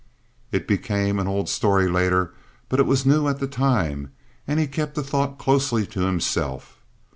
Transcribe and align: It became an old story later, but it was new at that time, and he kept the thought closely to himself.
It 0.51 0.67
became 0.67 1.19
an 1.19 1.27
old 1.27 1.47
story 1.47 1.87
later, 1.87 2.33
but 2.69 2.79
it 2.79 2.87
was 2.87 3.05
new 3.05 3.27
at 3.27 3.37
that 3.39 3.51
time, 3.51 4.11
and 4.47 4.59
he 4.59 4.65
kept 4.65 4.95
the 4.95 5.03
thought 5.03 5.37
closely 5.37 5.85
to 5.85 5.99
himself. 5.99 6.79